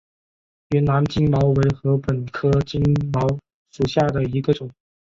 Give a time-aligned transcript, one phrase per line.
[0.69, 2.81] 云南金茅为禾本科金
[3.13, 3.27] 茅
[3.69, 4.67] 属下的一个种。